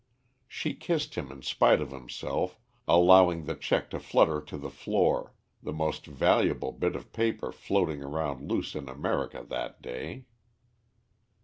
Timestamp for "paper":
7.13-7.51